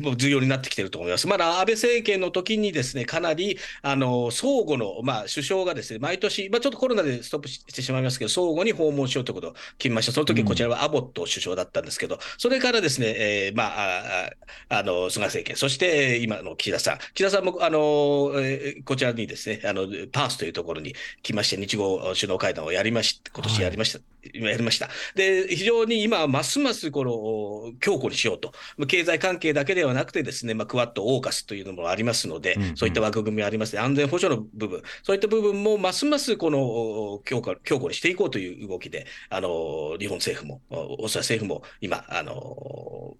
[0.03, 1.27] もう重要になってきていると思います。
[1.29, 10.13] まだ安倍政権の時にですね、かなり、あの、相互の、まあ、首相がですね、毎年、まあ、ちょっとコロナでストップしてしまいますけど、相互に訪問しようということを決めました。
[10.13, 14.31] その時こちらはアボット首相だったんですけど、それからですね、えーまあ、
[14.69, 16.99] ああの、菅政権、そして今の岸田さん。
[17.15, 24.01] 岸田さんも、あの、えーこちらにですね、あの、パースというところに来まして、日豪首脳会談をやりまし、今年やりました。
[24.35, 24.89] 今やりました。
[25.15, 28.53] で、非常に今、ますますこの強固にしようと、
[28.87, 43.17] 経済関係だけではなくてですね、まあ、クワッド、オーカスというのもありますので、うんうんそういった枠組みありますね、安全保障の部分、そういった部分もますますこの強化強固にしていこうという動きで、あの日本政府も、オーストラリア政府も今、あの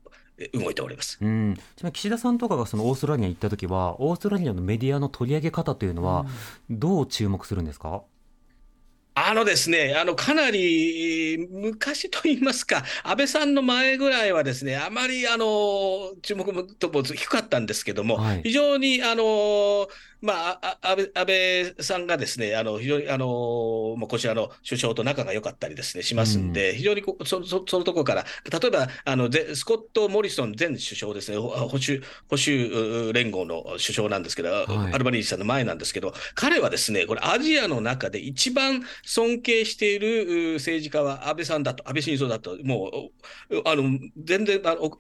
[0.55, 1.19] 動いております。
[1.21, 6.25] うん、ちなみに岸田さんとかがそのオーストラリアに行った時はオーストラリアのメディアの取り上げ方というのは
[6.71, 8.03] どう注目するんですか、
[9.27, 18.43] あのですね、あのかなり昔と言いますか、安倍さんの前ぐらいはですね、あまりあの注目もとも低かったんですけども、はい。
[18.45, 19.89] 非常にあの、
[20.23, 34.95] まあ、あ安倍安倍さんがですね、あの非常にあの、まあ、こちらの首相と仲が良かったりですねしますんで、非常にこうそそそのところから、例えばあのぜスコット・モリソン前首相ですね、ほ保守保守連合の首相なんですけど、はい。
[34.95, 43.11] アルバニージーさんの前なんですけど、彼はですね、これ、アジアの中で一番尊敬しているう政治家は安倍さんだと、安倍晋三だと、も
[43.51, 44.99] う、おあの全然あのお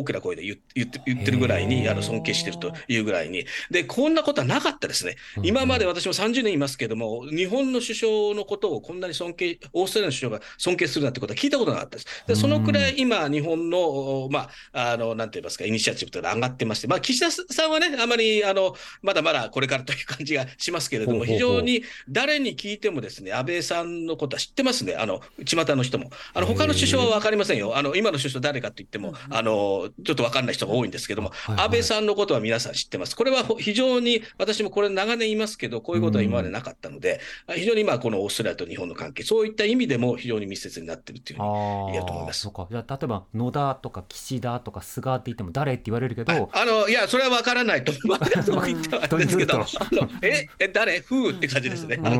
[0.00, 5.16] 大きな声で言って言ってるぐらいへに、ーあの尊敬してるというぐらいに、で、こんなことはなかったですね。
[5.42, 12.24] 今まで私も30年いますけども、日本の首相のことをこんなに尊敬、オーストラリアの首相が尊敬するなんてことは聞いたことなかったです。
[12.28, 26.10] でそのくらい今、日本の、おまあ、あの、なんて言いますか、イニシアチブというのは上がってまして、まあ、岸田さんはね、あまり、あの、まだまだこれからという感じがしますけれども、非常に誰に聞いてもですね、安倍さんのことは知ってますね、あの、巷の人も。
[26.32, 27.76] あの、他の首相は分かりませんよ。
[27.76, 33.16] あの、今の首相誰かと言っても、あの、ちょっと分かんない人が多いんですけども、安倍さんのことは皆さん知ってます。
[33.16, 41.52] これはほ非常に、私もこれ長年言いますけど、こういうことは今までなかったので、非常にまあ、このオーストラリアと日本の関係、そういった意味でも非常に密接になっているというふうにあ
[41.86, 42.40] 言えると思います。
[42.40, 42.68] そうか。
[42.70, 49.64] じゃあ例えば野田とか岸田とか菅って言っても誰って言われるけどあのいや、それは分からないと、分からないと言ってはあるんですけど、
[50.22, 51.98] え、え誰、ふーって感じですね。
[52.02, 52.10] あ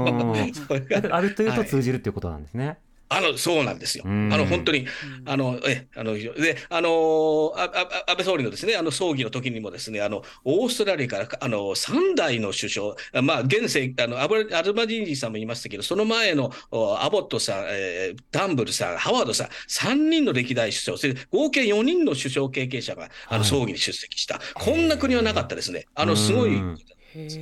[1.11, 1.69] あるというとはい。
[1.69, 4.05] 通じるっていうことなんですね、あのそうなんですよ。
[4.07, 4.29] あうん。
[4.29, 4.87] の本当に、
[5.27, 7.63] あのえあのであのあ
[8.07, 23.39] あ安倍総理のですねあの葬儀の時にもですねあのオーストラリアからあの3代の首相、あまあ現世あのアブアルマディーニさんも言いましたけど、その前のおアボットさん、えーダンブルさん、ハワードさん、3人の歴代首相、それで合計4人の首相経験者があはい。
[23.41, 25.87] の葬儀に出席した、こんな国はなかったですね。
[25.95, 26.55] あのすごい。
[26.57, 26.79] うん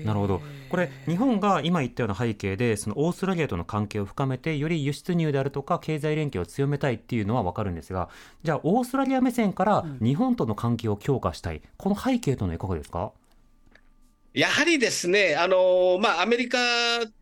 [0.05, 0.42] なるほど
[0.73, 8.09] これ日本が今言ったような背景でそのオーストラリアとの関係を深めてより輸出入であるとか経済連携を強めたいっていうのは分かるんですが
[8.43, 11.63] じゃあオーストラリア目線から日本との関係を強化したい。
[11.77, 13.13] この背景というのはいかがですか？
[14.35, 16.59] やはりですね、あのまあ、アメリカ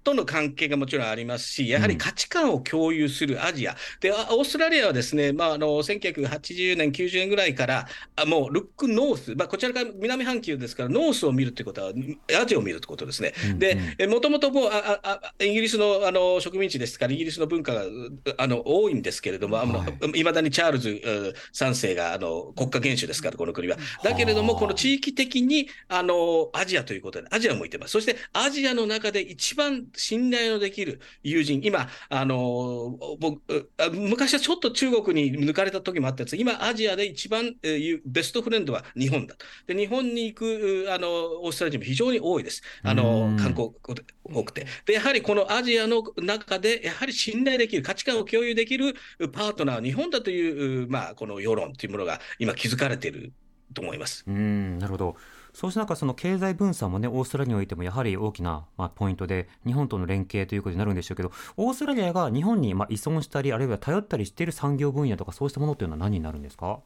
[0.05, 11.93] との関係がもちろんありますし、やはり価値観を共有するアジア、であオーストラリアはですね、まあ、あの1980年、90年ぐらいから、あもうルックノース、まあ、こちらから南半球ですから、ノースを見るということは、
[12.41, 13.35] アジアを見るということですね。
[13.45, 13.59] うんうん。
[13.59, 19.93] で、もともともうあああイギリスのあの植民地ですから、イギリスの文化がうあの多いんですけれども、いま、はい。
[20.13, 23.77] 未だにチャールズう3世があの国家元首ですから、この国は。
[24.05, 27.93] だけれども、この地域的にあのアジアということで、アジアを向いてます。
[27.93, 39.37] そしてアジアの中で一番信頼のできる友人、今、あの僕あ昔はちょっと中国に抜かれた時もあったんですが今、アジアで一番、えーいうベストフレンドは日本だ。
[39.67, 41.09] で日本に行くうあの
[41.43, 42.63] オーストラリア人も非常に多いです。
[42.83, 43.71] あうんの観光
[44.25, 44.67] 多くて。
[44.87, 48.95] で、やはりこのアジアの中で、やはり信頼できる、価値観を共有できる
[49.33, 53.33] パートナーは日本だという、まあ、この世論というものが今、築かれている
[53.75, 54.25] と思います。
[54.27, 55.17] うんなるほど
[55.53, 66.81] そうした中その経済分散もねオーストラリアにおいてもやはり大きな、まあ、ポイントで日本との連携ということになるんでしょうけどオーストラリアが日本にまあ依存したりあるいは頼ったりしている産業分野とかそうしたものというのは何になるんですか？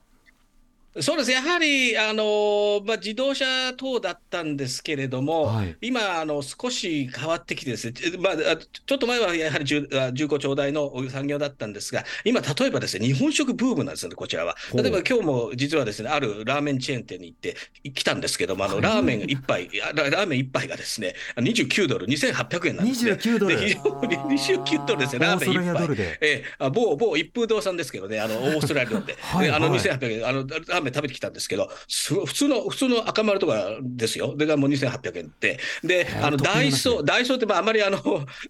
[1.02, 1.32] そうです。
[1.32, 5.76] やはりあの、まあ、自動車等だったんですけれども、はい。
[5.80, 14.54] 今あの、少し変わってきてですね、まあ、あちょっと前はやはり重あ重厚長大の産業だったんですが、今、例えばですね、日本食ブームなんですよね、こちらは。
[14.72, 17.56] 例えば今日も実はですね、あるラーメンチェーン店に行って
[17.90, 23.12] 来たんですけども、あのラーメン一杯、あララーメン一杯がですね、29ドル、2800円なんですね。
[23.12, 23.56] 29ドル。
[23.56, 25.96] で非常に29ドルですね、ラーメン一杯。
[25.96, 26.18] で。
[26.20, 29.80] ええ、あ某某一風堂さんですけどね、あのオーストラリアで、 はいであのはい。
[29.80, 37.98] 2800円、あのラーメン食べてきたんですけど、普通の普通の赤丸とかですよ、でがもう2800円って、で、あのダイソー、ダイソーってまああまりあの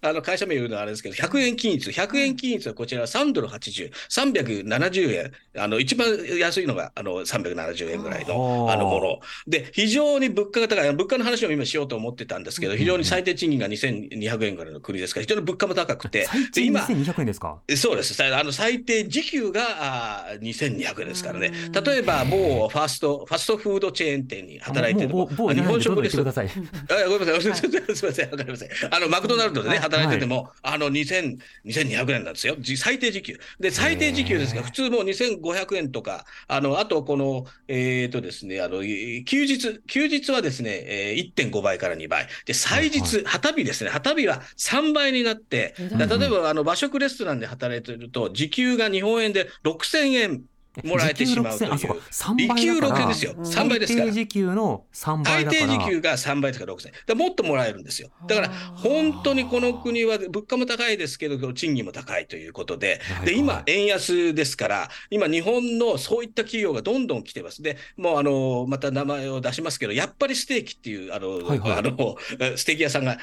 [0.01, 6.07] あの会社名言うのはあれですけど、100円均一、100円均一はこちら3ドル80、370円、あの一番
[6.39, 9.19] 安いのがあの370円ぐらいのはああのもの。
[9.47, 16.27] で、非常に物価が高い、物価の話を今しようと思ってたんですけど、非常に最低賃金が2200円ぐらいの国ですから、非常に物価も高くて、
[16.57, 17.59] 今、2200円ですか？
[17.75, 18.13] そうです。
[18.13, 21.51] さあの最低時給があー2200円ですからね。
[21.85, 27.05] 例えば、某ファスト、ファストフードチェーン店に働いてるも日本食ですどんどん言ってください。
[27.05, 27.55] あごめんなさい、
[27.95, 28.69] すみません、わかりません。
[28.91, 29.83] あの、マクドナルドでね、はい。
[29.83, 32.55] 働いてても、あの、2000、2200円なんですよ。
[32.59, 33.39] じ最低時給。
[33.59, 42.27] で、最低時給ですが、普通もう2500円とか、あの、あと、この、えっ、とですね、あの、い休日、休日はですね、えー1.5倍から2倍。
[42.45, 50.43] で、祭日、旗日ですね、旗日は3倍になって、だ例えば、あの、和食レストランで働いてると、時給が日本円で6000円
[50.83, 51.77] もらえてしまうという。
[51.77, 52.05] 時給6000あ、そうか。
[52.11, 53.05] 3倍時給だから。
[53.05, 53.33] 6ですよ。
[53.33, 54.19] 3倍ですから最低。
[54.19, 55.67] 時給の3倍最だから。
[55.67, 56.93] 低時給が3倍ですから6000円。
[57.07, 58.09] でもっともらえるんですよ。
[58.27, 67.61] だから、本当にこの国は物価も高いですけど、賃金も高いということで、はいで、今、円安ですから、今、日本のそういった企業がどんどん来てます。
[67.61, 72.17] で、もう、あの、また名前を出しますけど、やっぱりステーキっていう、あの、はいはいあの、
[72.57, 73.17] ステーキ屋さんが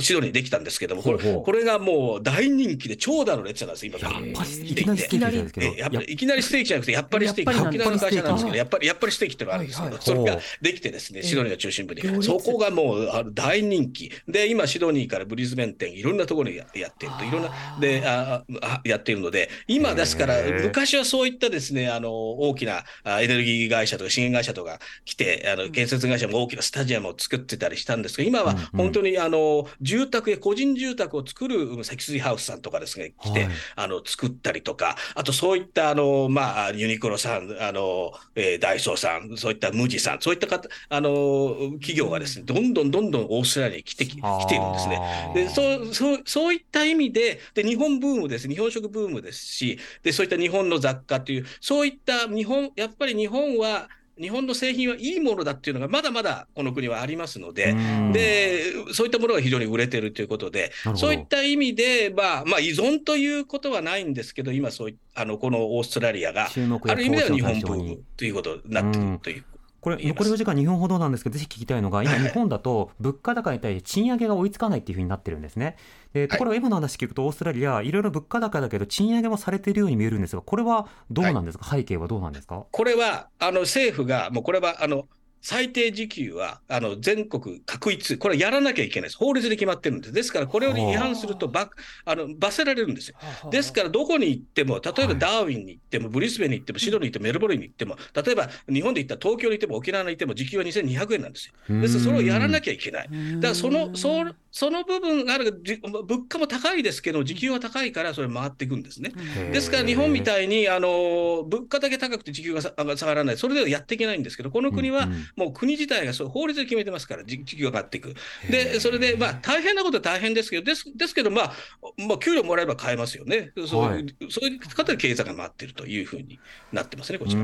[0.00, 3.98] シドニーにできたんですけども、これこれがもう大人気で長蛇の列なんです、今。
[3.98, 5.66] やっぱり来いきなりステーキじゃないですけど。
[5.66, 10.02] えやっぱりいきなりステーキじゃなくて、やっぱりステーキ、やっぱり沖縄の会社なんですけど、あやっぱり、やっぱりステーキっていうのがあるんですけど、はいはい。
[10.04, 12.22] それができてですね、ええシドニーの中心部に。
[12.22, 14.10] そこがもうあの大人気。
[14.26, 33.48] で、今、シドニーからブリズベン店、いろんなところにややってると、いろんな、で、ああやっているので、今ですから昔はそういったですね、あの、大きなあエネルギー会社とか資源会社とか来て、あの、建設会社も大きなスタジアムを作ってたりしたんですけど、今は本当にあの、住宅や個人住宅を作る積水ハウスさんとかですね、来て、はい。
[33.76, 45.00] あの、作ったりとか、あとそういった、あの、まあ、ユニクロさん、あの、えーダイソーさん、そういったムジさん、そういった方、あの、企業がですね、どんどんどんどんオーストラリアに来てき、来ているんですね。
[45.34, 53.88] でそうそうそういった意味でで、日本ブームです、日本食ブームですしで、そういった日本の雑貨という、そういった日本、やっぱり日本は、
[54.20, 58.62] 日本の製品はいいものだっていうのが、まだまだこの国はありますので、うんで
[58.92, 66.48] そういったものが非常に売れてるということでそういった意味で、まあまあ、依存ということはないんですけど、今そうい、あのこのオーストラリアが、
[66.86, 69.44] ある意味では日本ブームということになっているという。
[69.80, 72.20] これ残りお時間2分ほどなんですけどぜひ聞きたいのが今はい。
[72.22, 75.76] はい日本だと物価高に対して賃上げが追いつかないっていうふうになってるんですね。
[76.12, 82.66] でところが今の話聞くとオーストラリアいろいろ物価高だけど賃上げもされているように見えるんですがこれはどうなんですか、背景はどうなんですか？
[82.70, 85.06] これは、あの政府が、もうこれは、あの、
[85.40, 89.18] 最低時給はあの全国確一、これやらなきゃいけないです。
[89.18, 90.12] 法律で決まってるんです。
[90.12, 91.70] ですから、これを違反するとば
[92.04, 93.16] あの罰せられるんですよ。
[93.50, 101.80] ですから、どこに行っても、例えばダーウィンに行っても、ブリスベンに行っても、シドニーに行っても、メルボルンに行っても、例えば日本で行ったら東京に行っても、沖縄に行っても、時給は2200円なんですよ。
[101.80, 103.08] ですから、それをやらなきゃいけない。
[103.36, 104.24] だからその、そ
[104.58, 109.12] その部分がある、じ物価も高いですけど、時給は高いから、それ回っていくんですね。
[109.52, 118.14] ですから日本みいたいにあの物価だけ高くて時給がさ下がらない、それではやっていけないんですけど、この国はもう国自体がそう法律で決めてますから、時時給が上がっていく。
[118.50, 121.52] で、それで、まあ、大変なことは大変ですけど、ですですけど、まあ、
[121.96, 123.52] まあ、給料もらえば買えますよね。
[123.64, 126.40] そう,、はいそういう方で経済が回っているというふうに
[126.72, 127.42] なってますね、こちら。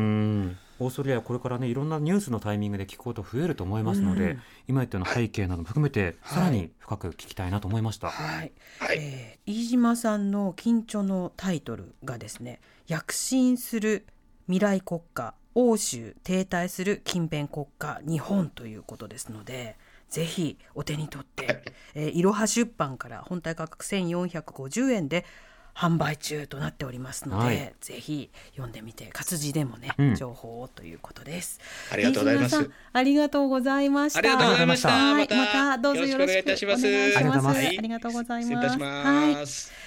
[0.81, 4.43] うんオーストラリアはこれからねいろんなニュースのタイミングで聞くこと増えると思いますので、うん。
[4.69, 8.09] 今言ったような背景なども含めてさらに深く聞きたいなと思いました。
[8.11, 8.99] はい、はい。
[8.99, 14.07] えー飯島さんの緊張のタイトルがですね躍進する
[14.47, 19.77] 未来国家欧州停滞する近辺国家日本ということですので
[20.09, 21.63] ぜひお手に取って、
[21.95, 25.27] えーいろは出版から本体価格1450円で
[25.77, 31.61] 販売中となっておりますので、はいぜひ読んでみて活字でもね、うん情報をということです。
[31.93, 34.19] ありがとうございますありがとうございました。
[34.21, 34.89] ありがとうございました。
[34.89, 38.49] はい、またどうぞよろしくお願いいいたしますありがとうございますありがとうございます。
[38.49, 39.84] 失礼いたしはいます。